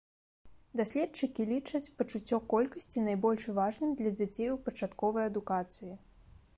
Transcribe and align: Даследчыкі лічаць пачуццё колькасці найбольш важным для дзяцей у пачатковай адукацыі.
Даследчыкі 0.79 1.45
лічаць 1.49 1.91
пачуццё 1.99 2.41
колькасці 2.55 3.05
найбольш 3.11 3.43
важным 3.61 3.95
для 4.03 4.17
дзяцей 4.19 4.53
у 4.57 4.61
пачатковай 4.67 5.33
адукацыі. 5.35 5.93